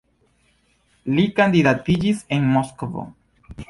[1.19, 3.11] Li kandidatiĝis en Moskvo.